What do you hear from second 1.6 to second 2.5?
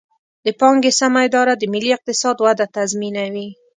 ملي اقتصاد